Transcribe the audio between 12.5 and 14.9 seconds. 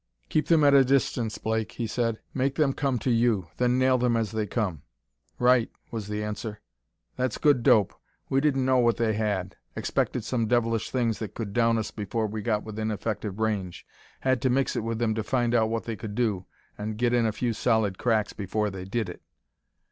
within effective range; had to mix it